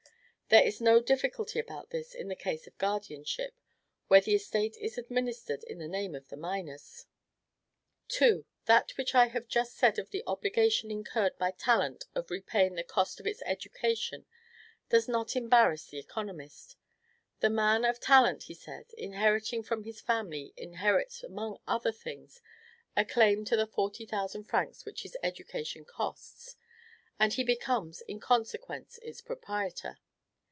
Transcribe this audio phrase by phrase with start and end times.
[0.53, 3.55] There is no difficulty about this in the case of guardianship,
[4.09, 7.05] when the estate is administered in the name of the minors.
[8.09, 8.45] 2.
[8.65, 12.83] That which I have just said of the obligation incurred by talent of repaying the
[12.83, 14.25] cost of its education
[14.89, 16.75] does not embarrass the economist.
[17.39, 22.41] The man of talent, he says, inheriting from his family, inherits among other things
[22.93, 26.57] a claim to the forty thousand francs which his education costs;
[27.17, 29.97] and he becomes, in consequence, its proprietor.